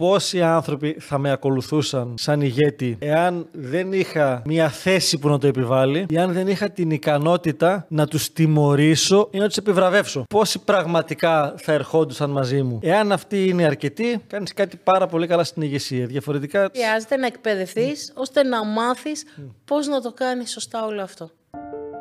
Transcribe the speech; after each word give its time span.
πόσοι 0.00 0.42
άνθρωποι 0.42 0.96
θα 1.00 1.18
με 1.18 1.30
ακολουθούσαν 1.30 2.14
σαν 2.18 2.40
ηγέτη 2.40 2.96
εάν 3.00 3.46
δεν 3.52 3.92
είχα 3.92 4.42
μια 4.44 4.68
θέση 4.68 5.18
που 5.18 5.28
να 5.28 5.38
το 5.38 5.46
επιβάλλει 5.46 6.06
ή 6.08 6.18
αν 6.18 6.32
δεν 6.32 6.48
είχα 6.48 6.70
την 6.70 6.90
ικανότητα 6.90 7.86
να 7.88 8.06
τους 8.06 8.32
τιμωρήσω 8.32 9.28
ή 9.30 9.38
να 9.38 9.46
τους 9.46 9.56
επιβραβεύσω. 9.56 10.24
Πόσοι 10.28 10.58
πραγματικά 10.58 11.54
θα 11.56 11.72
ερχόντουσαν 11.72 12.30
μαζί 12.30 12.62
μου. 12.62 12.78
Εάν 12.82 13.12
αυτή 13.12 13.48
είναι 13.48 13.64
αρκετή, 13.64 14.20
κάνεις 14.26 14.54
κάτι 14.54 14.76
πάρα 14.84 15.06
πολύ 15.06 15.26
καλά 15.26 15.44
στην 15.44 15.62
ηγεσία. 15.62 16.06
Διαφορετικά... 16.06 16.70
Χρειάζεται 16.72 17.16
να 17.16 17.26
εκπαιδευτείς 17.26 18.12
ώστε 18.16 18.42
να 18.42 18.64
μάθεις 18.64 19.24
πώς 19.64 19.86
να 19.86 20.00
το 20.00 20.12
κάνεις 20.12 20.50
σωστά 20.50 20.84
όλο 20.84 21.02
αυτό. 21.02 21.30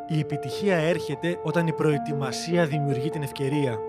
Η 0.07 0.19
επιτυχία 0.19 0.75
έρχεται 0.75 1.39
όταν 1.43 1.67
η 1.67 1.73
προετοιμασία 1.73 2.65
δημιουργεί 2.65 3.09
την 3.09 3.23
ευκαιρία. 3.23 3.88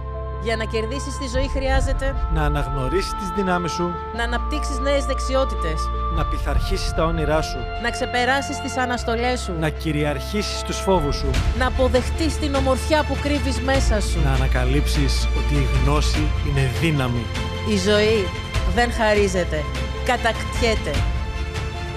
Για 0.43 0.55
να 0.55 0.63
κερδίσεις 0.63 1.17
τη 1.17 1.27
ζωή 1.27 1.47
χρειάζεται 1.47 2.15
Να 2.33 2.43
αναγνωρίσεις 2.43 3.13
τις 3.13 3.29
δυνάμεις 3.35 3.71
σου, 3.71 3.93
να 4.15 4.23
αναπτύξεις 4.23 4.79
νέες 4.79 5.05
δεξιότητες, 5.05 5.89
να 6.15 6.25
πειθαρχήσεις 6.25 6.93
τα 6.93 7.03
όνειρά 7.03 7.41
σου, 7.41 7.57
να 7.83 7.89
ξεπεράσεις 7.89 8.61
τις 8.61 8.77
αναστολές 8.77 9.39
σου, 9.39 9.53
να 9.59 9.69
κυριαρχήσεις 9.69 10.61
τους 10.61 10.77
φόβους 10.77 11.15
σου, 11.15 11.29
να 11.57 11.67
αποδεχτείς 11.67 12.37
την 12.39 12.55
ομορφιά 12.55 13.03
που 13.03 13.17
κρύβεις 13.21 13.59
μέσα 13.59 14.01
σου. 14.01 14.19
να 14.23 14.31
ανακαλύψεις 14.31 15.27
ότι 15.37 15.53
η 15.53 15.67
γνώση 15.83 16.27
είναι 16.49 16.71
δύναμη. 16.81 17.25
Η 17.69 17.77
ζωή 17.77 18.27
δεν 18.75 18.91
χαρίζεται, 18.91 19.63
κατακτιέται. 20.05 20.93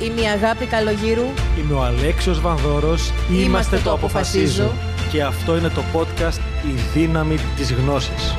Είμαι 0.00 0.20
η 0.20 0.26
Αγάπη 0.26 0.66
Καλογύρου. 0.66 1.26
Είμαι 1.58 1.74
ο 1.74 1.82
Αλέξιος 1.82 2.40
Βανδόρος, 2.40 3.12
Είμαστε 3.30 3.78
το 3.84 3.92
Αποφασίζω. 3.92 4.72
Και 5.14 5.22
αυτό 5.22 5.56
είναι 5.56 5.68
το 5.68 5.82
podcast 5.94 6.38
«Η 6.66 6.98
δύναμη 6.98 7.36
της 7.56 7.72
γνώσης». 7.72 8.34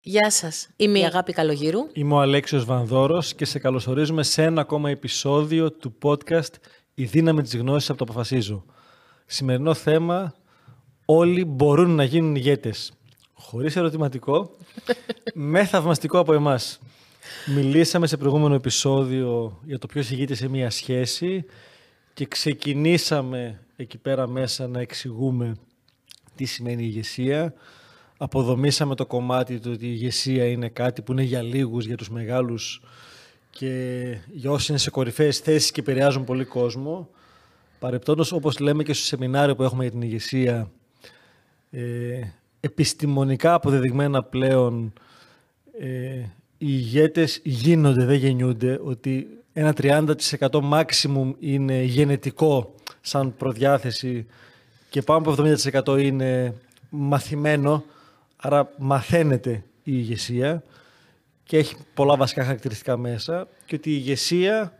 Γεια 0.00 0.30
σας. 0.30 0.68
Είμαι 0.76 0.98
η 0.98 1.04
Αγάπη 1.04 1.32
Καλογύρου. 1.32 1.80
Είμαι 1.92 2.14
ο 2.14 2.20
Αλέξιος 2.20 2.64
Βανδόρος 2.64 3.34
και 3.34 3.44
σε 3.44 3.58
καλωσορίζουμε 3.58 4.22
σε 4.22 4.42
ένα 4.42 4.60
ακόμα 4.60 4.90
επεισόδιο 4.90 5.72
του 5.72 5.94
podcast 6.02 6.52
«Η 6.94 7.04
δύναμη 7.04 7.42
της 7.42 7.56
γνώσης 7.56 7.90
από 7.90 7.98
το 7.98 8.04
αποφασίζω». 8.08 8.64
Σημερινό 9.26 9.74
θέμα 9.74 10.34
«Όλοι 11.04 11.44
μπορούν 11.44 11.90
να 11.94 12.04
γίνουν 12.04 12.34
ηγέτες». 12.34 12.92
Χωρίς 13.32 13.76
ερωτηματικό, 13.76 14.56
με 15.34 15.64
θαυμαστικό 15.64 16.18
από 16.18 16.32
εμάς. 16.32 16.80
Μιλήσαμε 17.46 18.06
σε 18.06 18.16
προηγούμενο 18.16 18.54
επεισόδιο 18.54 19.58
για 19.64 19.78
το 19.78 19.86
ποιος 19.86 20.10
ηγείται 20.10 20.34
σε 20.34 20.48
μια 20.48 20.70
σχέση 20.70 21.44
και 22.14 22.26
ξεκινήσαμε 22.26 23.60
εκεί 23.80 23.98
πέρα 23.98 24.26
μέσα 24.28 24.66
να 24.66 24.80
εξηγούμε 24.80 25.56
τι 26.34 26.44
σημαίνει 26.44 26.82
ηγεσία. 26.82 27.54
Αποδομήσαμε 28.16 28.94
το 28.94 29.06
κομμάτι 29.06 29.60
του 29.60 29.70
ότι 29.74 29.86
η 29.86 29.90
ηγεσία 29.92 30.46
είναι 30.46 30.68
κάτι 30.68 31.02
που 31.02 31.12
είναι 31.12 31.22
για 31.22 31.42
λίγους, 31.42 31.86
για 31.86 31.96
τους 31.96 32.10
μεγάλους 32.10 32.82
και 33.50 34.16
για 34.32 34.50
όσοι 34.50 34.66
είναι 34.70 34.80
σε 34.80 34.90
κορυφαίες 34.90 35.38
θέσεις 35.38 35.70
και 35.70 35.80
επηρεάζουν 35.80 36.24
πολύ 36.24 36.44
κόσμο. 36.44 37.08
Παρεπτόντως, 37.78 38.32
όπως 38.32 38.58
λέμε 38.58 38.82
και 38.82 38.92
στο 38.92 39.04
σεμινάριο 39.04 39.54
που 39.54 39.62
έχουμε 39.62 39.82
για 39.82 39.92
την 39.92 40.02
ηγεσία, 40.02 40.70
ε, 41.70 42.20
επιστημονικά 42.60 43.54
αποδεδειγμένα 43.54 44.22
πλέον 44.22 44.92
ε, 45.78 45.86
οι 46.58 46.66
ηγέτες 46.66 47.40
γίνονται, 47.44 48.04
δεν 48.04 48.16
γεννιούνται, 48.16 48.80
ότι 48.84 49.26
ένα 49.52 49.74
30% 49.76 50.04
maximum 50.72 51.32
είναι 51.38 51.82
γενετικό 51.82 52.72
σαν 53.08 53.36
προδιάθεση 53.36 54.26
και 54.90 55.02
πάνω 55.02 55.18
από 55.18 55.42
70% 55.94 56.00
είναι 56.00 56.54
μαθημένο, 56.90 57.84
άρα 58.36 58.72
μαθαίνεται 58.76 59.50
η 59.82 59.92
ηγεσία 59.94 60.62
και 61.44 61.56
έχει 61.56 61.74
πολλά 61.94 62.16
βασικά 62.16 62.44
χαρακτηριστικά 62.44 62.96
μέσα 62.96 63.48
και 63.66 63.74
ότι 63.74 63.90
η 63.90 63.96
ηγεσία 63.96 64.72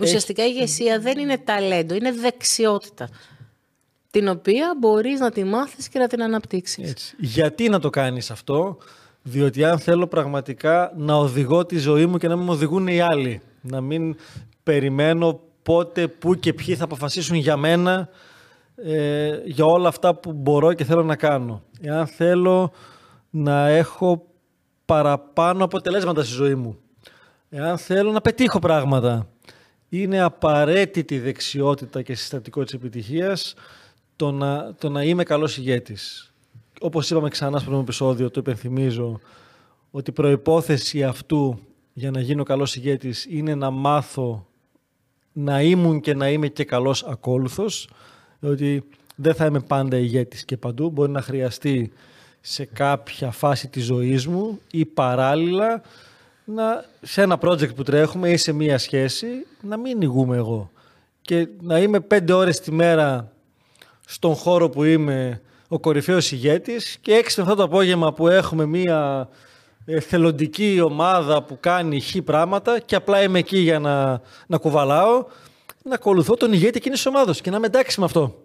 Ουσιαστικά 0.00 0.46
η 0.46 0.50
ηγεσία 0.54 1.00
δεν 1.00 1.18
είναι 1.18 1.38
ταλέντο, 1.38 1.94
είναι 1.94 2.12
δεξιότητα. 2.12 3.08
Την 4.10 4.28
οποία 4.28 4.76
μπορείς 4.78 5.20
να 5.20 5.30
τη 5.30 5.44
μάθεις 5.44 5.88
και 5.88 5.98
να 5.98 6.06
την 6.06 6.22
αναπτύξεις. 6.22 6.90
Έτσι. 6.90 7.14
Γιατί 7.18 7.68
να 7.68 7.78
το 7.78 7.90
κάνεις 7.90 8.30
αυτό, 8.30 8.78
διότι 9.22 9.64
αν 9.64 9.78
θέλω 9.78 10.06
πραγματικά 10.06 10.92
να 10.96 11.14
οδηγώ 11.14 11.66
τη 11.66 11.78
ζωή 11.78 12.06
μου 12.06 12.18
και 12.18 12.28
να 12.28 12.36
μην 12.36 12.44
με 12.44 12.50
οδηγούν 12.50 12.86
οι 12.86 13.00
άλλοι. 13.00 13.40
Να 13.60 13.80
μην 13.80 14.16
περιμένω 14.62 15.40
πότε, 15.62 16.08
πού 16.08 16.34
και 16.34 16.52
ποιοι 16.52 16.76
θα 16.76 16.84
αποφασίσουν 16.84 17.36
για 17.36 17.56
μένα 17.56 18.08
ε, 18.76 19.40
για 19.44 19.64
όλα 19.64 19.88
αυτά 19.88 20.14
που 20.14 20.32
μπορώ 20.32 20.72
και 20.72 20.84
θέλω 20.84 21.02
να 21.02 21.16
κάνω. 21.16 21.62
Εάν 21.80 22.06
θέλω 22.06 22.72
να 23.30 23.68
έχω 23.68 24.26
παραπάνω 24.84 25.64
αποτελέσματα 25.64 26.24
στη 26.24 26.34
ζωή 26.34 26.54
μου. 26.54 26.78
Εάν 27.48 27.78
θέλω 27.78 28.10
να 28.12 28.20
πετύχω 28.20 28.58
πράγματα. 28.58 29.26
Είναι 29.88 30.20
απαραίτητη 30.20 31.18
δεξιότητα 31.18 32.02
και 32.02 32.14
συστατικό 32.14 32.64
της 32.64 32.72
επιτυχίας 32.72 33.54
το 34.16 34.30
να, 34.30 34.74
το 34.74 34.88
να 34.88 35.02
είμαι 35.02 35.22
καλός 35.22 35.56
ηγέτης. 35.58 36.32
Όπως 36.80 37.10
είπαμε 37.10 37.28
ξανά 37.28 37.58
στο 37.58 37.66
πρώτο 37.68 37.82
επεισόδιο, 37.82 38.30
το 38.30 38.40
υπενθυμίζω, 38.40 39.20
ότι 39.90 40.10
η 40.10 40.12
προϋπόθεση 40.12 41.04
αυτού 41.04 41.58
για 41.92 42.10
να 42.10 42.20
γίνω 42.20 42.42
καλός 42.42 42.76
ηγέτης 42.76 43.26
είναι 43.30 43.54
να 43.54 43.70
μάθω 43.70 44.46
να 45.32 45.62
ήμουν 45.62 46.00
και 46.00 46.14
να 46.14 46.28
είμαι 46.28 46.48
και 46.48 46.64
καλός 46.64 47.04
ακόλουθος, 47.04 47.88
ότι 48.40 48.84
δεν 49.14 49.34
θα 49.34 49.46
είμαι 49.46 49.60
πάντα 49.60 49.96
ηγέτης 49.96 50.44
και 50.44 50.56
παντού, 50.56 50.90
μπορεί 50.90 51.10
να 51.10 51.22
χρειαστεί 51.22 51.92
σε 52.40 52.64
κάποια 52.64 53.30
φάση 53.30 53.68
της 53.68 53.84
ζωής 53.84 54.26
μου 54.26 54.60
ή 54.70 54.84
παράλληλα 54.84 55.82
να, 56.44 56.84
σε 57.02 57.22
ένα 57.22 57.38
project 57.40 57.74
που 57.74 57.82
τρέχουμε 57.82 58.30
ή 58.30 58.36
σε 58.36 58.52
μία 58.52 58.78
σχέση 58.78 59.26
να 59.60 59.76
μην 59.76 60.00
ηγούμε 60.00 60.36
εγώ. 60.36 60.70
Και 61.20 61.48
να 61.60 61.78
είμαι 61.78 62.00
πέντε 62.00 62.32
ώρες 62.32 62.60
τη 62.60 62.72
μέρα 62.72 63.32
στον 64.06 64.34
χώρο 64.34 64.68
που 64.68 64.84
είμαι 64.84 65.40
ο 65.68 65.78
κορυφαίος 65.78 66.32
ηγέτης 66.32 66.98
και 67.00 67.12
έξι 67.12 67.40
με 67.40 67.44
αυτό 67.46 67.56
το 67.56 67.62
απόγευμα 67.62 68.12
που 68.12 68.28
έχουμε 68.28 68.66
μία 68.66 69.28
ε, 69.84 70.00
θελοντική 70.00 70.80
ομάδα 70.80 71.42
που 71.42 71.56
κάνει 71.60 72.00
χ 72.00 72.16
πράγματα 72.24 72.78
και 72.80 72.94
απλά 72.94 73.22
είμαι 73.22 73.38
εκεί 73.38 73.58
για 73.58 73.78
να, 73.78 74.20
να 74.46 74.58
κουβαλάω 74.58 75.24
να 75.82 75.94
ακολουθώ 75.94 76.34
τον 76.36 76.52
ηγέτη 76.52 76.76
εκείνης 76.76 76.98
της 77.02 77.06
ομάδας 77.06 77.40
και 77.40 77.50
να 77.50 77.56
είμαι 77.56 77.66
εντάξει 77.66 78.00
με 78.00 78.04
αυτό. 78.06 78.42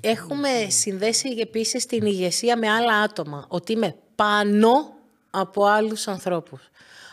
Έχουμε 0.00 0.48
συνδέσει 0.68 1.28
επίσης 1.40 1.86
την 1.86 2.06
ηγεσία 2.06 2.58
με 2.58 2.70
άλλα 2.70 2.92
άτομα. 2.96 3.44
Ότι 3.48 3.72
είμαι 3.72 3.96
πάνω 4.14 4.68
από 5.30 5.64
άλλους 5.64 6.08
ανθρώπους. 6.08 6.68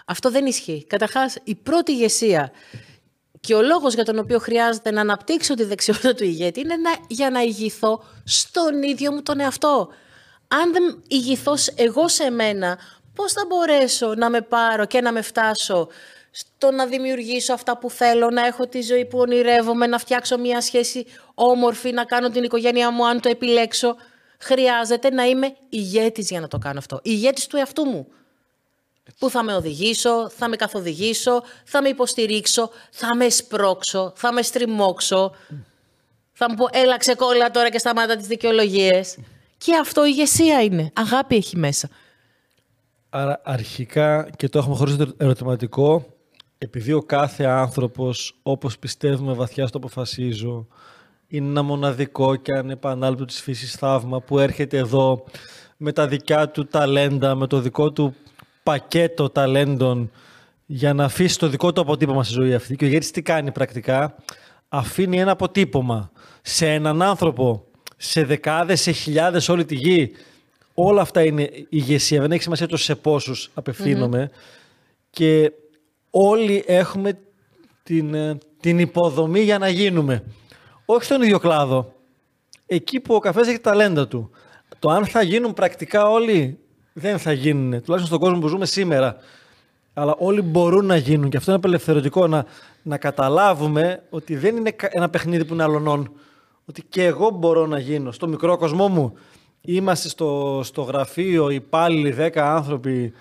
Αυτό 0.06 0.32
δεν 0.32 0.46
ισχύει. 0.46 0.86
Καταρχάς, 0.88 1.38
η 1.44 1.56
πρώτη 1.56 1.92
ηγεσία 1.92 2.52
και 3.40 3.54
ο 3.54 3.62
λόγος 3.62 3.94
για 3.94 4.06
τον 4.06 4.20
οποίο 4.20 4.40
χρειάζεται 4.40 4.92
να 4.92 5.02
αναπτύξω 5.02 5.54
τη 5.54 5.64
δεξιότητα 5.64 6.14
του 6.14 6.24
ηγέτη 6.24 6.60
είναι 6.60 6.76
να, 6.76 6.92
για 7.08 7.30
να 7.30 7.42
ηγηθώ 7.42 8.04
στον 8.24 8.84
ίδιο 8.84 9.12
μου 9.12 9.22
τον 9.22 9.40
εαυτό. 9.40 9.88
Αν 10.48 10.72
δεν 10.74 11.04
ηγηθώ 11.08 11.56
σ- 11.56 11.80
εγώ 11.80 12.08
σε 12.08 12.30
μένα, 12.30 12.78
πώς 13.22 13.32
θα 13.32 13.46
μπορέσω 13.48 14.14
να 14.16 14.30
με 14.30 14.42
πάρω 14.42 14.86
και 14.86 15.02
να 15.02 15.12
με 15.12 15.22
φτάσω 15.22 15.88
στο 16.32 16.72
να 16.72 16.86
δημιουργήσω 16.86 17.54
αυτά 17.54 17.78
που 17.78 17.90
θέλω, 17.90 18.30
να 18.30 18.46
έχω 18.46 18.68
τη 18.68 18.82
ζωή 18.82 19.06
που 19.06 19.20
ονειρεύομαι, 19.20 19.88
να 19.88 19.98
φτιάξω 19.98 20.38
μια 20.38 20.62
σχέση 20.62 21.06
όμορφη, 21.34 21.92
να 21.92 22.06
κάνω 22.06 22.30
την 22.30 22.44
οικογένειά 22.44 22.92
μου 22.92 23.08
αν 23.08 23.22
το 23.22 23.30
επιλέξω. 23.30 23.96
Χρειάζεται 24.40 25.10
να 25.10 25.24
είμαι 25.24 25.56
ηγέτης 25.70 26.30
για 26.30 26.40
να 26.40 26.48
το 26.48 26.58
κάνω 26.58 26.80
αυτό. 26.80 27.00
Ηγέτης 27.04 27.48
του 27.48 27.58
εαυτού 27.58 27.84
μου. 27.86 28.08
Που 29.20 29.30
θα 29.30 29.44
με 29.44 29.56
οδηγήσω, 29.56 30.30
θα 30.30 30.48
με 30.48 30.56
καθοδηγήσω, 30.56 31.44
θα 31.66 31.82
με 31.82 31.90
υποστηρίξω, 31.90 32.72
θα 32.92 33.16
με 33.16 33.30
σπρώξω, 33.30 34.14
θα 34.16 34.34
με 34.34 34.42
στριμώξω. 34.42 35.36
Θα 36.34 36.50
μου 36.50 36.56
πω, 36.56 36.68
έλα 36.72 36.98
ξεκόλλα 36.98 37.52
τώρα 37.52 37.70
και 37.70 37.78
σταμάτα 37.78 38.16
τις 38.16 38.28
δικαιολογίες. 38.28 39.18
Και 39.58 39.76
αυτό 39.76 40.06
ηγεσία 40.06 40.64
είναι. 40.64 40.92
Αγάπη 40.96 41.36
έχει 41.36 41.58
μέσα. 41.58 41.90
Άρα 43.14 43.42
αρχικά, 43.44 44.30
και 44.36 44.50
το 44.50 44.60
έχουμε 44.60 44.76
χωρίς 44.76 44.96
το 44.96 45.14
ερωτηματικό, 45.18 46.06
επειδή 46.58 46.94
ο 46.94 47.02
κάθε 47.02 47.44
άνθρωπος, 47.44 48.40
όπως 48.44 48.80
πιστεύουμε 48.80 49.34
βαθιά 49.34 49.68
στο 49.68 49.78
αποφασίζω, 49.78 50.68
είναι 51.28 51.48
ένα 51.48 51.62
μοναδικό 51.62 52.36
και 52.36 52.54
ανεπανάληπτο 52.54 53.26
της 53.26 53.42
φύσης 53.42 53.76
θαύμα 53.76 54.22
που 54.22 54.40
έρχεται 54.40 54.78
εδώ 54.78 55.24
με 55.78 55.92
τα 55.92 56.08
δικιά 56.08 56.50
του 56.50 56.68
ταλέντα, 56.68 57.36
με 57.36 57.48
το 57.48 57.60
δικό 57.60 57.92
του 57.92 58.16
πακέτο 58.64 59.30
ταλέντων 59.30 60.12
για 60.66 60.94
να 60.94 61.04
αφήσει 61.04 61.40
το 61.40 61.48
δικό 61.48 61.74
του 61.74 61.82
αποτύπωμα 61.82 62.24
στη 62.24 62.34
ζωή 62.34 62.54
αυτή. 62.54 62.76
Και 62.76 62.84
ο 62.84 62.88
ηγέτης 62.88 63.12
τι 63.12 63.22
κάνει 63.22 63.52
πρακτικά, 63.52 64.16
αφήνει 64.70 65.20
ένα 65.20 65.32
αποτύπωμα 65.32 66.12
σε 66.42 66.74
έναν 66.74 67.02
άνθρωπο, 67.02 67.64
σε 67.98 68.24
δεκάδες, 68.24 68.82
σε 68.82 68.92
χιλιάδες 68.92 69.50
όλη 69.50 69.66
τη 69.66 69.76
γη. 69.76 70.12
Όλα 70.84 71.02
αυτά 71.02 71.24
είναι 71.24 71.50
ηγεσία. 71.70 72.22
Δεν 72.22 72.32
έχει 72.32 72.42
σημασία 72.42 72.68
το 72.68 72.78
σε 72.78 72.96
πόσους 72.96 73.50
απευθύνομαι. 73.54 74.30
Και 75.10 75.52
όλοι 76.10 76.64
έχουμε 76.68 77.20
την, 77.84 78.14
ε, 78.14 78.38
την 78.60 78.80
υποδομή 78.80 79.40
για 79.40 79.58
να 79.58 79.70
γίνουμε. 79.70 80.24
Όχι 80.86 81.04
στον 81.04 81.22
ίδιο 81.22 81.40
κλάδο. 81.40 81.94
Εκεί 82.66 83.00
που 83.00 83.16
ο 83.16 83.20
καφές 83.20 83.48
έχει 83.48 83.60
ταλέντα 83.60 84.08
του. 84.08 84.30
Το 84.80 84.90
αν 84.90 85.06
θα 85.06 85.22
γίνουν 85.22 85.54
πρακτικά 85.54 86.10
όλοι 86.10 86.60
δεν 86.94 87.20
θα 87.20 87.32
γίνουν. 87.32 87.70
Τουλάχιστον 87.70 88.06
στον 88.06 88.20
κόσμο 88.20 88.40
που 88.40 88.48
ζούμε 88.48 88.66
σήμερα. 88.66 89.16
Αλλά 89.94 90.16
όλοι 90.18 90.42
μπορούν 90.42 90.86
να 90.86 90.96
γίνουν 90.96 91.30
και 91.30 91.38
αυτό 91.38 91.52
είναι 91.52 91.60
απελευθερωτικό 91.60 92.28
να, 92.28 92.46
να 92.82 92.98
καταλάβουμε 92.98 94.04
ότι 94.10 94.36
δεν 94.36 94.56
είναι 94.58 94.76
ένα 94.90 95.10
παιχνίδι 95.10 95.46
που 95.46 95.54
είναι 95.54 95.64
αλωνών. 95.64 96.12
Ότι 96.66 96.84
και 96.90 97.06
εγώ 97.06 97.30
μπορώ 97.30 97.66
να 97.66 97.80
γίνω. 97.80 98.12
Στο 98.12 98.28
μικρό 98.28 98.58
κοσμό 98.58 98.88
μου 98.88 99.18
είμαστε 99.62 100.10
στο, 100.10 100.62
στο 100.64 100.82
γραφείο 100.82 101.50
υπάλληλοι 101.50 102.16
10 102.20 102.38
άνθρωποι 102.38 103.14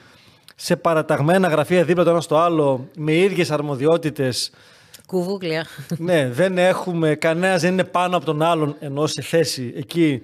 σε 0.54 0.76
παραταγμένα 0.76 1.48
γραφεία 1.48 1.84
δίπλα 1.84 2.04
το 2.04 2.10
ένα 2.10 2.20
στο 2.20 2.36
άλλο 2.36 2.88
με 2.96 3.12
ίδιες 3.12 3.50
αρμοδιότητες. 3.50 4.50
Κουβούκλια. 5.06 5.66
Ναι, 5.98 6.28
δεν 6.28 6.58
έχουμε, 6.58 7.14
κανένας 7.14 7.60
δεν 7.60 7.72
είναι 7.72 7.84
πάνω 7.84 8.16
από 8.16 8.24
τον 8.24 8.42
άλλον 8.42 8.76
ενώ 8.80 9.06
σε 9.06 9.22
θέση 9.22 9.72
εκεί. 9.76 10.22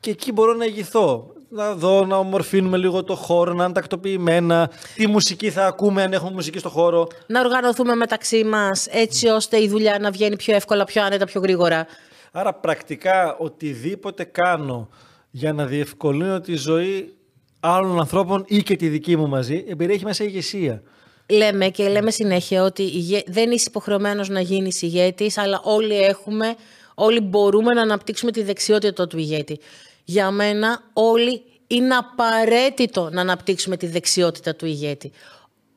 Και 0.00 0.10
εκεί 0.10 0.32
μπορώ 0.32 0.52
να 0.52 0.64
ηγηθώ 0.64 1.32
να 1.48 1.74
δω, 1.74 2.04
να 2.04 2.16
ομορφύνουμε 2.16 2.76
λίγο 2.76 3.04
το 3.04 3.14
χώρο, 3.14 3.52
να 3.52 3.64
είναι 3.64 3.72
τακτοποιημένα, 3.72 4.70
τι 4.94 5.06
μουσική 5.06 5.50
θα 5.50 5.66
ακούμε 5.66 6.02
αν 6.02 6.12
έχουμε 6.12 6.30
μουσική 6.30 6.58
στο 6.58 6.68
χώρο. 6.68 7.06
Να 7.26 7.40
οργανωθούμε 7.40 7.94
μεταξύ 7.94 8.44
μας 8.44 8.86
έτσι 8.90 9.28
ώστε 9.28 9.62
η 9.62 9.68
δουλειά 9.68 9.98
να 10.00 10.10
βγαίνει 10.10 10.36
πιο 10.36 10.54
εύκολα, 10.54 10.84
πιο 10.84 11.04
άνετα, 11.04 11.24
πιο 11.24 11.40
γρήγορα. 11.40 11.86
Άρα 12.32 12.52
πρακτικά 12.52 13.36
οτιδήποτε 13.38 14.24
κάνω 14.24 14.88
για 15.34 15.52
να 15.52 15.66
διευκολύνω 15.66 16.40
τη 16.40 16.56
ζωή 16.56 17.14
άλλων 17.60 17.98
ανθρώπων 17.98 18.44
ή 18.46 18.62
και 18.62 18.76
τη 18.76 18.88
δική 18.88 19.16
μου 19.16 19.28
μαζί, 19.28 19.64
εμπεριέχει 19.68 20.04
μέσα 20.04 20.24
ηγεσία. 20.24 20.82
Λέμε 21.28 21.68
και 21.68 21.88
λέμε 21.88 22.10
συνέχεια 22.10 22.62
ότι 22.62 22.90
δεν 23.26 23.50
είσαι 23.50 23.64
υποχρεωμένος 23.68 24.28
να 24.28 24.40
γίνεις 24.40 24.82
ηγέτης, 24.82 25.38
αλλά 25.38 25.60
όλοι 25.64 26.00
έχουμε, 26.00 26.54
όλοι 26.94 27.20
μπορούμε 27.20 27.74
να 27.74 27.82
αναπτύξουμε 27.82 28.32
τη 28.32 28.42
δεξιότητα 28.42 29.06
του 29.06 29.18
ηγέτη. 29.18 29.58
Για 30.04 30.30
μένα 30.30 30.82
όλοι 30.92 31.42
είναι 31.66 31.94
απαραίτητο 31.94 33.08
να 33.12 33.20
αναπτύξουμε 33.20 33.76
τη 33.76 33.86
δεξιότητα 33.86 34.54
του 34.54 34.66
ηγέτη. 34.66 35.12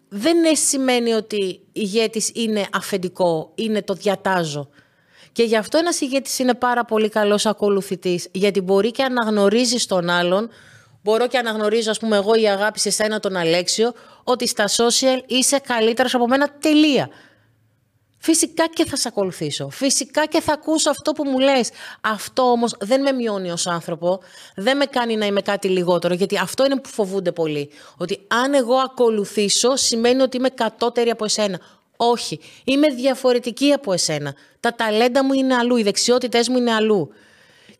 Δεν 0.09 0.37
σημαίνει 0.55 1.11
ότι 1.13 1.59
ηγέτης 1.71 2.31
είναι 2.33 2.67
αφεντικό, 2.71 3.51
είναι 3.55 3.81
το 3.81 3.93
διατάζω. 3.93 4.69
Και 5.35 5.43
γι' 5.43 5.57
αυτό 5.57 5.77
ένας 5.77 6.01
ηγέτης 6.01 6.39
είναι 6.39 6.53
πάρα 6.53 6.85
πολύ 6.85 7.09
καλός 7.09 7.45
ακολουθητής, 7.45 8.27
γιατί 8.31 8.61
μπορεί 8.61 8.91
και 8.91 9.03
αναγνωρίζεις 9.03 9.85
τον 9.85 10.09
άλλον, 10.09 10.49
μπορώ 11.03 11.27
και 11.27 11.37
αναγνωρίζω, 11.37 11.91
ας 11.91 11.99
πούμε, 11.99 12.15
εγώ 12.15 12.35
η 12.35 12.47
αγάπη 12.47 12.79
σε 12.79 12.89
σένα 12.89 13.19
τον 13.19 13.35
Αλέξιο, 13.35 13.93
ότι 14.23 14.47
στα 14.47 14.67
social 14.67 15.23
είσαι 15.25 15.59
καλύτερος 15.59 16.15
από 16.15 16.27
μένα 16.27 16.49
τελεία. 16.59 17.09
Φυσικά 18.17 18.67
και 18.67 18.85
θα 18.85 18.95
σε 18.95 19.07
ακολουθήσω. 19.07 19.69
Φυσικά 19.69 20.25
και 20.25 20.41
θα 20.41 20.53
ακούσω 20.53 20.89
αυτό 20.89 21.11
που 21.11 21.23
μου 21.23 21.39
λες. 21.39 21.69
Αυτό 22.01 22.41
όμως 22.41 22.75
δεν 22.79 23.01
με 23.01 23.11
μειώνει 23.11 23.51
ως 23.51 23.67
άνθρωπο. 23.67 24.19
Δεν 24.55 24.77
με 24.77 24.85
κάνει 24.85 25.15
να 25.15 25.25
είμαι 25.25 25.41
κάτι 25.41 25.67
λιγότερο. 25.67 26.13
Γιατί 26.13 26.38
αυτό 26.38 26.65
είναι 26.65 26.79
που 26.79 26.89
φοβούνται 26.89 27.31
πολύ. 27.31 27.69
Ότι 27.97 28.25
αν 28.27 28.53
εγώ 28.53 28.75
ακολουθήσω 28.75 29.75
σημαίνει 29.75 30.21
ότι 30.21 30.38
είμαι 30.38 30.49
κατώτερη 30.49 31.09
από 31.09 31.25
εσένα. 31.25 31.59
Όχι. 31.97 32.39
Είμαι 32.63 32.88
διαφορετική 32.88 33.71
από 33.71 33.94
εσένα. 33.94 34.33
Τα 34.59 34.75
ταλέντα 34.75 35.24
μου 35.24 35.33
είναι 35.33 35.56
αλλού. 35.56 35.77
Οι 35.77 35.83
δεξιότητές 35.83 36.50
μου 36.50 36.57
είναι 36.57 36.74
αλλού. 36.74 37.09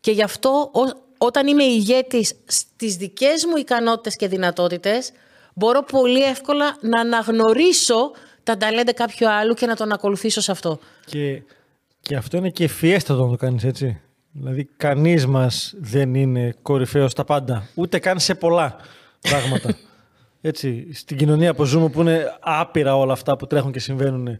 Και 0.00 0.10
γι' 0.10 0.22
αυτό 0.22 0.70
όταν 1.18 1.46
είμαι 1.46 1.64
ηγέτης 1.64 2.34
στις 2.46 2.96
δικές 2.96 3.44
μου 3.44 3.56
ικανότητες 3.56 4.16
και 4.16 4.28
δυνατότητες 4.28 5.12
μπορώ 5.54 5.82
πολύ 5.82 6.22
εύκολα 6.22 6.76
να 6.80 7.00
αναγνωρίσω 7.00 8.10
τα 8.42 8.56
ταλέντα 8.56 8.92
κάποιου 8.92 9.30
άλλου 9.30 9.54
και 9.54 9.66
να 9.66 9.76
τον 9.76 9.92
ακολουθήσω 9.92 10.40
σε 10.40 10.50
αυτό. 10.50 10.78
Και, 11.04 11.42
και 12.00 12.16
αυτό 12.16 12.36
είναι 12.36 12.50
και 12.50 12.64
ευφιέστατο 12.64 13.24
να 13.24 13.30
το 13.30 13.36
κάνεις 13.36 13.64
έτσι. 13.64 14.00
Δηλαδή 14.32 14.68
κανείς 14.76 15.26
μας 15.26 15.74
δεν 15.78 16.14
είναι 16.14 16.54
κορυφαίος 16.62 17.10
στα 17.10 17.24
πάντα. 17.24 17.68
Ούτε 17.74 17.98
καν 17.98 18.20
σε 18.20 18.34
πολλά 18.34 18.76
πράγματα. 19.20 19.76
έτσι, 20.46 20.92
στην 20.92 21.16
κοινωνία 21.16 21.54
που 21.54 21.64
ζούμε 21.64 21.88
που 21.88 22.00
είναι 22.00 22.36
άπειρα 22.40 22.96
όλα 22.96 23.12
αυτά 23.12 23.36
που 23.36 23.46
τρέχουν 23.46 23.72
και 23.72 23.78
συμβαίνουν. 23.78 24.38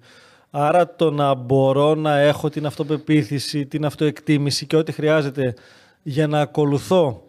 Άρα 0.50 0.94
το 0.94 1.10
να 1.10 1.34
μπορώ 1.34 1.94
να 1.94 2.18
έχω 2.18 2.48
την 2.48 2.66
αυτοπεποίθηση, 2.66 3.66
την 3.66 3.84
αυτοεκτίμηση 3.84 4.66
και 4.66 4.76
ό,τι 4.76 4.92
χρειάζεται 4.92 5.54
για 6.02 6.26
να 6.26 6.40
ακολουθώ 6.40 7.22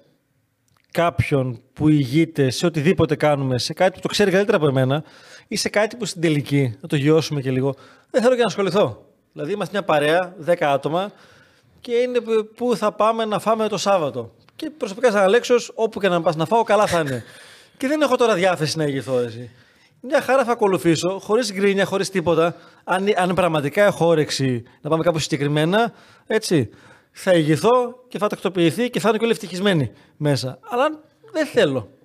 κάποιον 0.91 1.61
που 1.73 1.87
ηγείται 1.87 2.49
σε 2.49 2.65
οτιδήποτε 2.65 3.15
κάνουμε, 3.15 3.57
σε 3.57 3.73
κάτι 3.73 3.91
που 3.91 3.99
το 3.99 4.07
ξέρει 4.07 4.31
καλύτερα 4.31 4.57
από 4.57 4.67
εμένα, 4.67 5.03
ή 5.47 5.55
σε 5.55 5.69
κάτι 5.69 5.95
που 5.95 6.05
στην 6.05 6.21
τελική, 6.21 6.77
να 6.81 6.87
το 6.87 6.95
γιώσουμε 6.95 7.41
και 7.41 7.51
λίγο, 7.51 7.75
δεν 8.09 8.21
θέλω 8.21 8.33
και 8.33 8.41
να 8.41 8.47
ασχοληθώ. 8.47 9.05
Δηλαδή 9.33 9.53
είμαστε 9.53 9.77
μια 9.77 9.85
παρέα, 9.85 10.35
10 10.45 10.55
άτομα 10.59 11.11
και 11.81 11.91
είναι 11.91 12.19
που 12.55 12.75
θα 12.75 12.91
πάμε 12.91 13.25
να 13.25 13.39
φάμε 13.39 13.67
το 13.67 13.77
Σάββατο. 13.77 14.33
Και 14.55 14.69
προσωπικά 14.77 15.11
σαν 15.11 15.21
Αλέξος, 15.21 15.71
όπου 15.75 15.99
και 15.99 16.07
να 16.07 16.21
πας 16.21 16.35
να 16.35 16.45
φάω, 16.45 16.63
καλά 16.63 16.87
θα 16.87 16.99
είναι. 16.99 17.23
Και 17.77 17.87
δεν 17.87 18.01
έχω 18.01 18.15
τώρα 18.15 18.33
διάθεση 18.33 18.77
να 18.77 18.83
ηγηθώ 18.83 19.17
εσύ. 19.17 19.51
Μια 20.01 20.21
χαρά 20.21 20.43
θα 20.43 20.51
ακολουθήσω, 20.51 21.19
χωρίς 21.19 21.53
γκρίνια, 21.53 21.85
χωρίς 21.85 22.09
τίποτα. 22.09 22.55
Αν, 22.83 23.05
αν 23.17 23.33
πραγματικά 23.35 23.83
έχω 23.83 24.07
όρεξη 24.07 24.63
να 24.81 24.89
πάμε 24.89 25.03
κάπου 25.03 25.19
συγκεκριμένα, 25.19 25.93
έτσι, 26.27 26.69
θα 27.11 27.33
ηγηθώ 27.33 28.03
και 28.07 28.17
θα 28.17 28.27
τακτοποιηθεί 28.27 28.89
και 28.89 28.99
θα 28.99 29.09
είναι 29.09 29.17
και 29.17 29.23
όλοι 29.23 29.33
ευτυχισμένοι 29.33 29.91
μέσα. 30.17 30.59
Αλλά 30.69 30.99
δεν 31.31 31.45
θέλω 31.45 31.97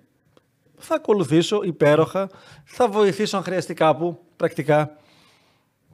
θα 0.82 0.94
ακολουθήσω 0.94 1.60
υπέροχα, 1.62 2.28
θα 2.64 2.88
βοηθήσω 2.88 3.36
αν 3.36 3.42
χρειαστεί 3.42 3.74
κάπου 3.74 4.18
πρακτικά. 4.36 4.96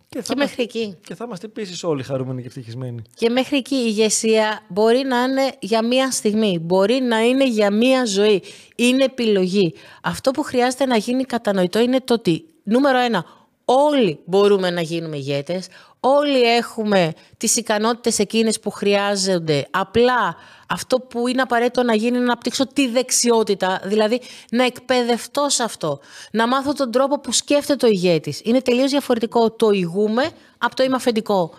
Και, 0.09 0.23
θα 0.23 0.33
και 0.35 0.39
μέχρι 0.39 0.63
εκεί. 0.63 0.97
Και 1.07 1.15
θα 1.15 1.25
είμαστε 1.25 1.47
επίσης 1.47 1.85
όλοι 1.85 2.03
χαρούμενοι 2.03 2.41
και 2.41 2.47
ευτυχισμένοι. 2.47 3.03
Και 3.15 3.31
μέχρι 3.31 3.57
εκεί 3.57 3.75
η 3.75 3.85
ηγεσία 3.87 4.63
μπορεί 4.69 5.03
να 5.05 5.23
είναι 5.23 5.53
για 5.61 5.87
μία 5.87 6.11
στιγμή, 6.11 6.59
μπορεί 6.59 7.01
να 7.01 7.19
είναι 7.21 7.49
για 7.49 7.71
μία 7.71 8.05
ζωή. 8.05 8.43
Είναι 8.77 9.05
επιλογή. 9.05 9.75
Αυτό 10.03 10.31
που 10.31 10.43
χρειάζεται 10.43 10.87
να 10.87 10.97
γίνει 10.97 11.25
κατανοητό 11.25 11.79
είναι 11.79 12.01
το 12.01 12.15
ότι, 12.15 12.45
νούμερο 12.63 12.99
ένα, 12.99 13.25
όλοι 13.65 14.19
μπορούμε 14.25 14.71
να 14.71 14.81
γίνουμε 14.81 15.17
ηγέτες, 15.17 15.67
όλοι 16.01 16.43
έχουμε 16.43 17.13
τις 17.37 17.57
ικανότητες 17.57 18.19
εκείνες 18.19 18.61
που 18.61 18.71
χρειάζονται. 18.71 19.67
Απλά 19.71 20.37
αυτό 20.69 21.01
που 21.01 21.29
είναι 21.29 21.43
απαραίτητο 21.43 21.83
να 21.83 21.95
γίνει 21.95 22.07
είναι 22.07 22.19
να 22.19 22.23
αναπτύξω 22.25 22.67
τη 22.67 22.89
δεξιότητα, 22.89 23.81
δηλαδή 23.85 24.21
να 24.51 24.65
εκπαιδευτώ 24.65 25.49
σε 25.49 25.63
αυτό. 25.63 26.01
Να 26.33 26.47
μάθω 26.47 26.73
τον 26.73 26.91
τρόπο 26.91 27.21
που 27.21 27.33
σκέφτεται 27.33 27.87
ο 27.87 27.89
ηγέτης. 27.89 28.41
Είναι 28.45 28.63
τελείως 28.63 28.91
διαφορετικό 28.91 29.51
το 29.51 29.71
ηγούμε 29.71 30.31
από 30.59 30.75
το 30.75 30.83
είμαι 30.83 30.97
αφεντικό. 30.97 31.51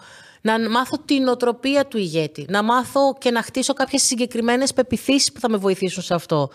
Να 0.41 0.69
μάθω 0.69 0.97
την 1.05 1.27
οτροπία 1.27 1.85
του 1.85 1.97
ηγέτη. 1.97 2.45
Να 2.49 2.63
μάθω 2.63 3.15
και 3.19 3.31
να 3.31 3.41
χτίσω 3.41 3.73
κάποιες 3.73 4.01
συγκεκριμένες 4.01 4.73
πεπιθήσεις 4.73 5.31
που 5.31 5.39
θα 5.39 5.49
με 5.49 5.57
βοηθήσουν 5.57 6.03
σε 6.03 6.13
αυτό 6.13 6.49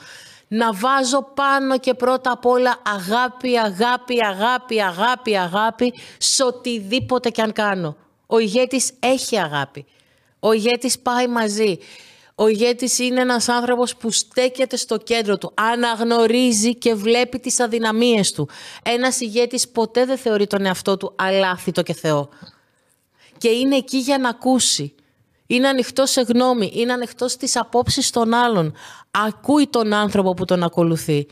να 0.48 0.72
βάζω 0.72 1.32
πάνω 1.34 1.78
και 1.78 1.94
πρώτα 1.94 2.30
απ' 2.32 2.46
όλα 2.46 2.76
αγάπη, 2.82 3.58
αγάπη, 3.58 4.24
αγάπη, 4.24 4.82
αγάπη, 4.82 5.36
αγάπη 5.36 5.94
σε 6.18 6.44
οτιδήποτε 6.44 7.30
και 7.30 7.42
αν 7.42 7.52
κάνω. 7.52 7.96
Ο 8.26 8.38
ηγέτης 8.38 8.92
έχει 9.00 9.38
αγάπη. 9.38 9.86
Ο 10.40 10.52
ηγέτης 10.52 10.98
πάει 10.98 11.26
μαζί. 11.26 11.78
Ο 12.34 12.48
ηγέτης 12.48 12.98
είναι 12.98 13.20
ένας 13.20 13.48
άνθρωπος 13.48 13.96
που 13.96 14.10
στέκεται 14.10 14.76
στο 14.76 14.96
κέντρο 14.96 15.38
του, 15.38 15.52
αναγνωρίζει 15.54 16.74
και 16.74 16.94
βλέπει 16.94 17.38
τις 17.38 17.60
αδυναμίες 17.60 18.32
του. 18.32 18.48
Ένας 18.82 19.20
ηγέτης 19.20 19.68
ποτέ 19.68 20.04
δεν 20.04 20.18
θεωρεί 20.18 20.46
τον 20.46 20.64
εαυτό 20.66 20.96
του 20.96 21.12
αλάθητο 21.16 21.82
και 21.82 21.92
Θεό. 21.92 22.28
Και 23.38 23.48
είναι 23.48 23.76
εκεί 23.76 23.98
για 23.98 24.18
να 24.18 24.28
ακούσει. 24.28 24.94
Είναι 25.46 25.68
ανοιχτό 25.68 26.06
σε 26.06 26.20
γνώμη, 26.20 26.70
είναι 26.74 26.92
ανοιχτό 26.92 27.28
στις 27.28 27.56
απόψεις 27.56 28.10
των 28.10 28.34
άλλων. 28.34 28.74
Ακούει 29.10 29.66
τον 29.70 29.92
άνθρωπο 29.92 30.34
που 30.34 30.44
τον 30.44 30.62
ακολουθεί. 30.62 31.26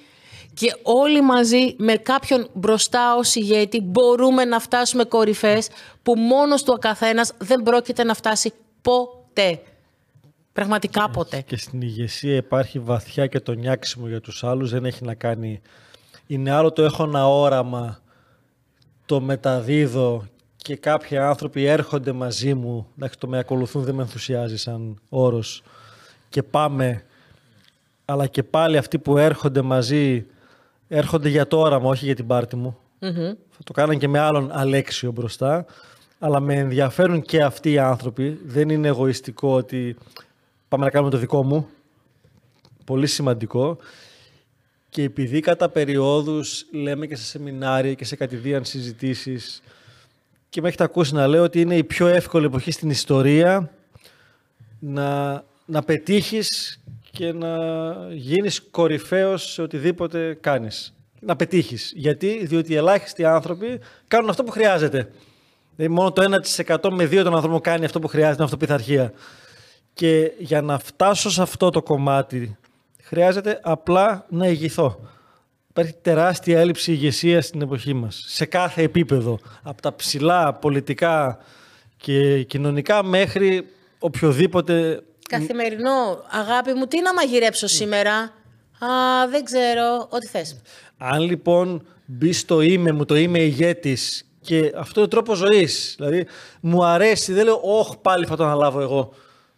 Και 0.54 0.76
όλοι 0.82 1.22
μαζί 1.22 1.74
με 1.78 1.94
κάποιον 1.94 2.48
μπροστά 2.52 3.16
ως 3.16 3.34
ηγέτη 3.34 3.80
μπορούμε 3.80 4.44
να 4.44 4.58
φτάσουμε 4.58 5.04
κορυφές 5.04 5.68
που 6.02 6.14
μόνος 6.16 6.62
του 6.62 6.72
ο 6.76 6.78
καθένας 6.78 7.32
δεν 7.38 7.62
πρόκειται 7.62 8.04
να 8.04 8.14
φτάσει 8.14 8.52
ποτέ. 8.82 9.62
Πραγματικά 10.52 11.10
ποτέ. 11.10 11.40
Και 11.40 11.56
στην 11.56 11.80
ηγεσία 11.80 12.36
υπάρχει 12.36 12.78
βαθιά 12.78 13.26
και 13.26 13.40
το 13.40 13.52
νιάξιμο 13.52 14.08
για 14.08 14.20
τους 14.20 14.44
άλλους. 14.44 14.70
Δεν 14.70 14.84
έχει 14.84 15.04
να 15.04 15.14
κάνει... 15.14 15.60
Είναι 16.26 16.50
άλλο 16.50 16.72
το 16.72 16.82
έχω 16.82 17.04
ένα 17.04 17.28
όραμα, 17.28 18.00
το 19.06 19.20
μεταδίδω 19.20 20.26
και 20.62 20.76
κάποιοι 20.76 21.16
άνθρωποι 21.16 21.64
έρχονται 21.64 22.12
μαζί 22.12 22.54
μου, 22.54 22.86
εντάξει 22.96 23.18
το 23.18 23.28
με 23.28 23.38
ακολουθούν 23.38 23.82
δεν 23.82 23.94
με 23.94 24.02
ενθουσιάζει 24.02 24.56
σαν 24.56 24.98
όρος 25.08 25.62
και 26.28 26.42
πάμε, 26.42 27.04
αλλά 28.04 28.26
και 28.26 28.42
πάλι 28.42 28.76
αυτοί 28.76 28.98
που 28.98 29.18
έρχονται 29.18 29.62
μαζί 29.62 30.26
έρχονται 30.88 31.28
για 31.28 31.46
το 31.46 31.58
όραμα, 31.58 31.88
όχι 31.88 32.04
για 32.04 32.14
την 32.14 32.26
πάρτη 32.26 32.56
μου. 32.56 32.78
Θα 33.50 33.62
το 33.64 33.72
κάναν 33.72 33.98
και 33.98 34.08
με 34.08 34.18
άλλον 34.18 34.50
Αλέξιο 34.52 35.12
μπροστά, 35.12 35.64
αλλά 36.18 36.40
με 36.40 36.54
ενδιαφέρουν 36.54 37.22
και 37.22 37.42
αυτοί 37.42 37.72
οι 37.72 37.78
άνθρωποι. 37.78 38.40
Δεν 38.44 38.68
είναι 38.68 38.88
εγωιστικό 38.88 39.54
ότι 39.54 39.96
πάμε 40.68 40.84
να 40.84 40.90
κάνουμε 40.90 41.10
το 41.10 41.18
δικό 41.18 41.44
μου. 41.44 41.68
Πολύ 42.84 43.06
σημαντικό. 43.06 43.78
Και 44.88 45.02
επειδή 45.02 45.40
κατά 45.40 45.68
περιόδους 45.68 46.66
λέμε 46.72 47.06
και 47.06 47.16
σε 47.16 47.24
σεμινάρια 47.24 47.94
και 47.94 48.04
σε 48.04 48.16
κατηδίαν 48.16 48.64
συζητήσεις 48.64 49.62
και 50.52 50.60
με 50.60 50.68
έχετε 50.68 50.84
ακούσει 50.84 51.14
να 51.14 51.26
λέω 51.26 51.42
ότι 51.42 51.60
είναι 51.60 51.76
η 51.76 51.84
πιο 51.84 52.06
εύκολη 52.06 52.46
εποχή 52.46 52.70
στην 52.70 52.90
ιστορία 52.90 53.70
να, 54.78 55.42
να 55.64 55.82
πετύχεις 55.82 56.80
και 57.10 57.32
να 57.32 57.56
γίνεις 58.10 58.62
κορυφαίος 58.70 59.52
σε 59.52 59.62
οτιδήποτε 59.62 60.38
κάνεις. 60.40 60.94
Να 61.20 61.36
πετύχεις. 61.36 61.92
Γιατί, 61.96 62.46
διότι 62.46 62.72
οι 62.72 62.76
ελάχιστοι 62.76 63.24
άνθρωποι 63.24 63.80
κάνουν 64.08 64.30
αυτό 64.30 64.44
που 64.44 64.50
χρειάζεται. 64.50 65.10
Δηλαδή 65.76 65.94
μόνο 65.94 66.12
το 66.12 66.22
1% 66.66 66.90
με 66.90 67.04
2 67.04 67.22
των 67.24 67.34
ανθρώπων 67.34 67.60
κάνει 67.60 67.84
αυτό 67.84 68.00
που 68.00 68.08
χρειάζεται, 68.08 68.34
είναι 68.34 68.44
αυτοπιθαρχία. 68.44 69.12
Και 69.94 70.32
για 70.38 70.62
να 70.62 70.78
φτάσω 70.78 71.30
σε 71.30 71.42
αυτό 71.42 71.70
το 71.70 71.82
κομμάτι 71.82 72.56
χρειάζεται 73.02 73.60
απλά 73.62 74.26
να 74.28 74.46
ηγηθώ. 74.46 75.08
Υπάρχει 75.72 75.94
τεράστια 76.02 76.60
έλλειψη 76.60 76.92
ηγεσία 76.92 77.42
στην 77.42 77.60
εποχή 77.62 77.94
μας, 77.94 78.24
σε 78.26 78.44
κάθε 78.44 78.82
επίπεδο. 78.82 79.38
Από 79.62 79.82
τα 79.82 79.94
ψηλά 79.94 80.54
πολιτικά 80.54 81.38
και 81.96 82.42
κοινωνικά 82.42 83.02
μέχρι 83.04 83.66
οποιοδήποτε... 83.98 85.02
Καθημερινό, 85.28 86.24
αγάπη 86.30 86.72
μου, 86.72 86.86
τι 86.86 87.00
να 87.02 87.14
μαγειρέψω 87.14 87.66
σήμερα; 87.66 88.12
Α, 88.78 89.28
δεν 89.30 89.44
ξέρω, 89.44 90.08
ό,τι 90.10 90.26
θες. 90.26 90.60
Αν 90.98 91.20
λοιπόν 91.20 91.86
μπει 92.04 92.32
στο 92.32 92.60
είμαι 92.60 92.92
μου, 92.92 93.04
το 93.04 93.16
είμαι 93.16 93.38
ηγέτης 93.38 94.26
και 94.40 94.72
αυτό 94.76 95.00
είναι 95.00 95.08
τρόπο 95.08 95.34
ζωής. 95.34 95.94
Δηλαδή, 95.96 96.26
μου 96.60 96.84
αρέσει, 96.84 97.32
δεν 97.32 97.44
λέω, 97.44 97.60
όχ, 97.62 97.96
πάλι 97.96 98.26
θα 98.26 98.36
το 98.36 98.44
αναλάβω 98.44 98.80
εγώ. 98.80 99.12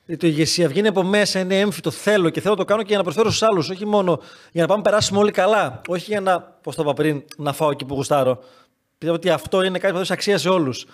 Ε, 0.07 0.17
το 0.17 0.27
ηγεσία 0.27 0.69
βγαίνει 0.69 0.89
από 0.89 1.03
μέσα, 1.03 1.41
είναι 1.41 1.61
έμφυτο. 1.61 1.91
Θέλω 1.91 2.31
και 2.31 2.41
θέλω 2.41 2.55
να 2.55 2.61
το 2.61 2.65
κάνω 2.65 2.81
και 2.81 2.89
για 2.89 2.97
να 2.97 3.03
προσφέρω 3.03 3.29
στους 3.29 3.43
άλλους. 3.43 3.69
Όχι 3.69 3.87
μόνο 3.87 4.21
για 4.53 4.63
να 4.63 4.69
πάμε 4.69 4.83
περάσουμε 4.83 5.19
όλοι 5.19 5.31
καλά. 5.31 5.81
Όχι 5.89 6.05
για 6.11 6.21
να, 6.21 6.41
πώς 6.41 6.75
το 6.77 6.83
είπα 6.83 6.93
πριν, 6.93 7.25
να 7.37 7.53
φάω 7.53 7.71
εκεί 7.71 7.85
που 7.85 7.95
γουστάρω. 7.95 8.39
Πιστεύω 8.99 9.15
ότι 9.15 9.31
αυτό 9.31 9.63
είναι 9.63 9.79
κάτι 9.79 9.93
που 9.93 9.99
δώσει 9.99 10.13
αξία 10.13 10.39
σε 10.39 10.49
όλους. 10.49 10.87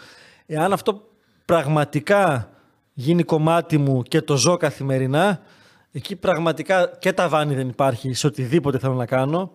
Εάν 0.46 0.72
αυτό 0.72 1.08
πραγματικά 1.44 2.50
γίνει 2.92 3.22
κομμάτι 3.22 3.78
μου 3.78 4.02
και 4.02 4.22
το 4.22 4.36
ζω 4.36 4.56
καθημερινά, 4.56 5.42
εκεί 5.92 6.16
πραγματικά 6.16 6.96
και 6.98 7.12
τα 7.12 7.28
βάνη 7.28 7.54
δεν 7.54 7.68
υπάρχει 7.68 8.12
σε 8.12 8.26
οτιδήποτε 8.26 8.78
θέλω 8.78 8.94
να 8.94 9.06
κάνω 9.06 9.52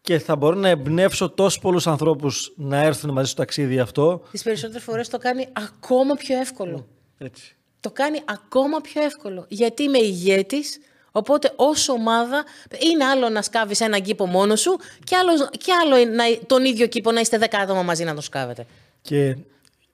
και 0.00 0.18
θα 0.18 0.36
μπορώ 0.36 0.56
να 0.56 0.68
εμπνεύσω 0.68 1.30
τόσους 1.30 1.58
πολλούς 1.58 1.86
ανθρώπους 1.86 2.52
να 2.56 2.80
έρθουν 2.82 3.10
μαζί 3.10 3.30
στο 3.30 3.36
ταξίδι 3.36 3.78
αυτό. 3.78 4.22
Τις 4.30 4.42
περισσότερες 4.42 4.82
φορές 4.82 5.08
το 5.08 5.18
κάνει 5.18 5.48
ακόμα 5.52 6.14
πιο 6.14 6.38
εύκολο. 6.38 6.86
Έτσι 7.18 7.56
το 7.82 7.90
κάνει 7.90 8.20
ακόμα 8.24 8.80
πιο 8.80 9.02
εύκολο. 9.02 9.44
Γιατί 9.48 9.82
είμαι 9.82 9.98
ηγέτης, 9.98 10.78
οπότε 11.12 11.52
ως 11.56 11.88
ομάδα 11.88 12.44
είναι 12.92 13.04
άλλο 13.04 13.28
να 13.28 13.42
σκάβεις 13.42 13.80
έναν 13.80 14.02
κήπο 14.02 14.26
μόνος 14.26 14.60
σου 14.60 14.76
και 15.04 15.16
άλλο, 15.16 15.48
και 15.58 15.72
άλλο 15.82 15.96
να, 16.04 16.24
τον 16.46 16.64
ίδιο 16.64 16.86
κήπο 16.86 17.12
να 17.12 17.20
είστε 17.20 17.38
δέκα 17.38 17.58
άτομα 17.58 17.82
μαζί 17.82 18.04
να 18.04 18.14
το 18.14 18.20
σκάβετε. 18.20 18.66
Και 19.02 19.36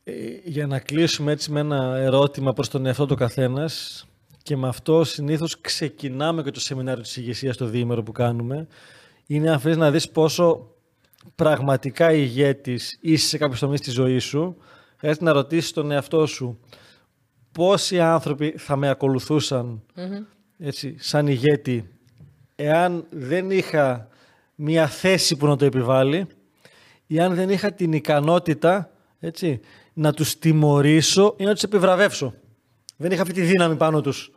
ε, 0.04 0.12
για 0.44 0.66
να 0.66 0.78
κλείσουμε 0.78 1.32
έτσι 1.32 1.50
με 1.50 1.60
ένα 1.60 1.96
ερώτημα 1.96 2.52
προς 2.52 2.68
τον 2.68 2.86
εαυτό 2.86 3.06
του 3.06 3.14
καθένας 3.14 4.04
και 4.42 4.56
με 4.56 4.68
αυτό 4.68 5.04
συνήθως 5.04 5.60
ξεκινάμε 5.60 6.42
και 6.42 6.50
το 6.50 6.60
σεμινάριο 6.60 7.02
της 7.02 7.16
ηγεσίας 7.16 7.56
το 7.56 7.66
διήμερο 7.66 8.02
που 8.02 8.12
κάνουμε 8.12 8.66
είναι 9.26 9.50
αν 9.50 9.78
να 9.78 9.90
δεις 9.90 10.08
πόσο 10.10 10.70
πραγματικά 11.34 12.12
ηγέτης 12.12 12.98
είσαι 13.00 13.26
σε 13.26 13.38
κάποιο 13.38 13.58
τομείς 13.58 13.78
στη 13.78 13.90
ζωής 13.90 14.24
σου 14.24 14.56
χρειάζεται 14.96 15.24
να 15.24 15.32
ρωτήσεις 15.32 15.72
τον 15.72 15.90
εαυτό 15.90 16.26
σου 16.26 16.58
πόσοι 17.58 18.00
άνθρωποι 18.00 18.54
θα 18.58 18.76
με 18.76 18.88
ακολουθουσαν 18.88 19.82
έτσι, 20.58 20.96
σαν 20.98 21.26
ηγέτη 21.26 21.90
εάν 22.54 23.06
δεν 23.10 23.50
είχα 23.50 24.08
μια 24.54 24.86
θέση 24.86 25.36
που 25.36 25.46
να 25.46 25.56
το 25.56 25.64
επιβάλλει 25.64 26.26
ή 27.06 27.20
αν 27.20 27.34
δεν 27.34 27.50
είχα 27.50 27.72
την 27.72 27.92
ικανότητα 27.92 28.90
έτσι, 29.18 29.60
να 29.92 30.12
τους 30.12 30.38
τιμωρήσω 30.38 31.34
ή 31.38 31.44
να 31.44 31.52
τους 31.52 31.62
επιβραβεύσω. 31.62 32.34
Δεν 32.96 33.10
είχα 33.10 33.22
αυτή 33.22 33.34
τη 33.34 33.42
δύναμη 33.42 33.76
πάνω 33.76 34.00
τους. 34.00 34.32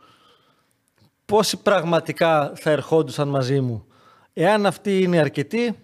Πόσοι 1.24 1.56
πραγματικά 1.56 2.52
θα 2.56 2.70
ερχόντουσαν 2.70 3.28
μαζί 3.28 3.60
μου. 3.60 3.86
Εάν 4.32 4.66
αυτή 4.66 5.02
είναι 5.02 5.18
αρκετή, 5.18 5.78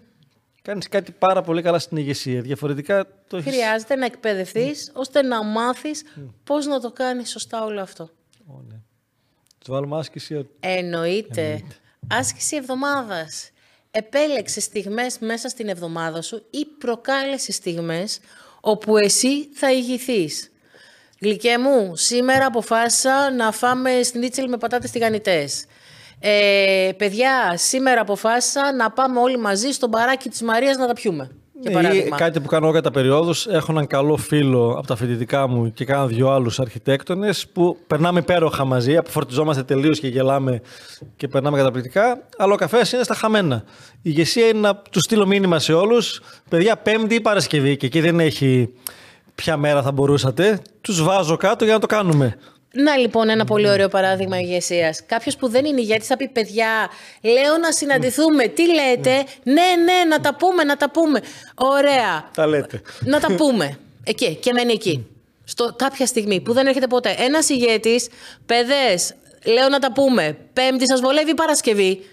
κάνεις 0.69 0.89
κάτι 0.89 1.11
πάρα 1.11 1.41
πολύ 1.41 1.61
καλά 1.61 1.79
στην 1.79 1.97
ηγεσία. 1.97 2.41
Διαφορετικά 2.41 3.07
το 3.27 3.37
έχεις... 3.37 3.53
Χρειάζεται 3.53 3.95
να 3.95 4.05
εκπαιδευτείς 4.05 4.91
ώστε 4.93 5.21
να 5.21 5.43
μάθεις 5.43 6.03
πώς 6.43 6.65
να 6.65 6.79
το 6.79 6.91
κάνεις 6.91 7.29
σωστά 7.29 7.63
όλο 7.63 7.81
αυτό. 7.81 8.09
Oh, 8.47 8.61
ναι. 8.67 8.75
Τους 9.59 9.67
βάλουμε 9.69 9.97
άσκηση. 9.97 10.33
Εννοείται. 10.59 11.41
Εννοείται. 11.41 11.63
Άσκηση 12.07 12.55
εβδομάδας. 12.55 13.49
Επέλεξες 13.91 14.63
στιγμές 14.63 15.19
μέσα 15.19 15.49
στην 15.49 15.69
εβδομάδα 15.69 16.21
σου 16.21 16.45
ή 16.49 16.65
προκάλεσες 16.65 17.55
στιγμές 17.55 18.19
όπου 18.61 18.97
εσύ 18.97 19.53
θα 19.53 19.71
ηγηθείς. 19.71 20.51
Γλυκέ 21.21 21.57
μου, 21.57 21.95
σήμερα 21.95 22.45
αποφάσισα 22.45 23.31
να 23.31 23.51
φάμε 23.51 24.03
σνίτσελ 24.03 24.49
με 24.49 24.57
πατάτες 24.57 24.91
τηγανιτές. 24.91 25.65
Ε, 26.19 26.91
παιδιά, 26.97 27.53
σήμερα 27.55 28.01
αποφάσισα 28.01 28.73
να 28.75 28.91
πάμε 28.91 29.19
όλοι 29.19 29.37
μαζί 29.37 29.71
στο 29.71 29.87
μπαράκι 29.87 30.29
της 30.29 30.41
Μαρίας 30.41 30.77
να 30.77 30.87
τα 30.87 30.93
πιούμε. 30.93 31.29
Ναι, 31.61 32.03
κάτι 32.15 32.39
που 32.39 32.47
κάνω 32.47 32.65
εγώ 32.65 32.75
κατά 32.75 32.91
περιόδους. 32.91 33.47
Έχω 33.47 33.71
έναν 33.71 33.87
καλό 33.87 34.17
φίλο 34.17 34.75
από 34.77 34.87
τα 34.87 34.95
φοιτητικά 34.95 35.47
μου 35.47 35.73
και 35.73 35.85
κάνω 35.85 36.07
δύο 36.07 36.29
άλλους 36.29 36.59
αρχιτέκτονες 36.59 37.47
που 37.47 37.77
περνάμε 37.87 38.19
υπέροχα 38.19 38.65
μαζί, 38.65 38.97
αποφορτιζόμαστε 38.97 39.63
τελείως 39.63 39.99
και 39.99 40.07
γελάμε 40.07 40.61
και 41.15 41.27
περνάμε 41.27 41.57
καταπληκτικά. 41.57 42.27
Αλλά 42.37 42.53
ο 42.53 42.55
καφές 42.55 42.91
είναι 42.91 43.03
στα 43.03 43.13
χαμένα. 43.13 43.63
Η 43.91 43.99
ηγεσία 44.01 44.47
είναι 44.47 44.59
να 44.59 44.75
του 44.75 45.01
στείλω 45.01 45.25
μήνυμα 45.25 45.59
σε 45.59 45.73
όλους. 45.73 46.21
Παιδιά, 46.49 46.77
Πέμπτη 46.77 47.15
ή 47.15 47.21
Παρασκευή 47.21 47.77
και 47.77 47.85
εκεί 47.85 47.99
δεν 47.99 48.19
έχει 48.19 48.73
ποια 49.35 49.57
μέρα 49.57 49.81
θα 49.81 49.91
μπορούσατε. 49.91 50.61
Τους 50.81 51.03
βάζω 51.03 51.37
κάτω 51.37 51.63
για 51.63 51.73
να 51.73 51.79
το 51.79 51.87
κάνουμε. 51.87 52.37
Να 52.73 52.97
λοιπόν 52.97 53.29
ένα 53.29 53.45
πολύ 53.45 53.69
ωραίο 53.69 53.87
παράδειγμα 53.87 54.39
ηγεσίας. 54.39 55.05
Κάποιος 55.05 55.35
που 55.35 55.47
δεν 55.47 55.65
είναι 55.65 55.81
ηγέτης 55.81 56.07
θα 56.07 56.17
πει: 56.17 56.27
Παιδιά, 56.27 56.89
λέω 57.21 57.57
να 57.57 57.71
συναντηθούμε. 57.71 58.47
Τι 58.47 58.73
λέτε, 58.73 59.23
Ναι, 59.43 59.53
ναι, 59.83 60.03
να 60.09 60.19
τα 60.21 60.35
πούμε, 60.35 60.63
να 60.63 60.77
τα 60.77 60.89
πούμε. 60.89 61.21
Ωραία. 61.55 62.29
Τα 62.33 62.47
λέτε. 62.47 62.81
Να 62.99 63.19
τα 63.19 63.35
πούμε. 63.35 63.79
Εκεί 64.03 64.35
και 64.35 64.53
μένει 64.53 64.71
εκεί. 64.71 65.07
Στο 65.43 65.73
κάποια 65.75 66.05
στιγμή 66.05 66.41
που 66.41 66.53
δεν 66.53 66.67
έρχεται 66.67 66.87
ποτέ. 66.87 67.15
Ένας 67.17 67.49
ηγέτης, 67.49 68.07
παιδές, 68.45 69.15
λέω 69.45 69.69
να 69.69 69.79
τα 69.79 69.91
πούμε. 69.91 70.37
Πέμπτη 70.53 70.87
σας 70.87 71.01
βολεύει 71.01 71.31
η 71.31 71.33
Παρασκευή. 71.33 72.05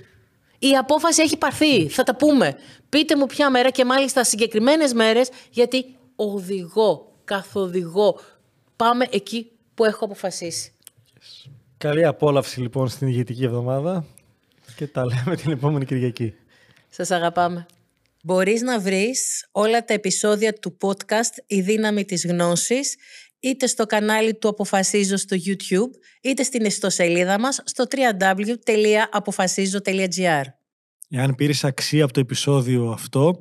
Η 0.59 0.77
απόφαση 0.77 1.23
έχει 1.23 1.37
πάρθει. 1.37 1.89
Θα 1.89 2.03
τα 2.03 2.15
πούμε. 2.15 2.57
Πείτε 2.89 3.17
μου 3.17 3.27
ποια 3.27 3.51
μέρα 3.51 3.71
και 3.71 3.85
μάλιστα 3.85 4.25
συγκεκριμένες 4.25 4.93
μέρες, 4.93 5.29
γιατί 5.51 5.97
οδηγώ, 6.17 7.13
καθοδηγώ. 7.25 8.21
Πάμε 8.77 9.07
εκεί 9.11 9.51
που 9.77 9.85
έχω 9.85 10.05
αποφασίσει. 10.05 10.73
Καλή 11.79 12.05
απόλαυση 12.05 12.61
λοιπόν 12.61 12.89
στην 12.89 13.09
ηγετική 13.09 13.45
εβδομάδα 13.45 14.07
και 14.77 14.87
τα 14.87 15.05
λέμε 15.05 15.37
την 15.37 15.51
επόμενη 15.51 15.85
Κυριακή. 15.85 16.35
Σας 16.91 17.11
αγαπάμε. 17.11 17.67
Μπορείς 18.23 18.63
να 18.63 18.81
βρεις 18.81 19.49
όλα 19.53 19.85
τα 19.85 19.95
επεισόδια 19.95 20.53
του 20.53 20.77
podcast 20.81 21.33
«Η 21.47 21.61
δύναμη 21.61 22.05
της 22.05 22.27
γνώσης» 22.27 22.97
είτε 23.41 23.67
στο 23.67 23.87
κανάλι 23.87 24.35
του 24.35 24.49
Αποφασίζω 24.49 25.17
στο 25.17 25.37
YouTube, 25.47 25.91
είτε 26.23 26.43
στην 26.43 26.65
ιστοσελίδα 26.65 27.39
μας 27.39 27.63
στο 27.65 27.85
www.apofasizo.gr 27.91 30.43
Εάν 31.11 31.35
πήρες 31.35 31.65
αξία 31.65 32.05
από 32.05 32.13
το 32.13 32.21
επεισόδιο 32.21 32.91
αυτό, 32.91 33.41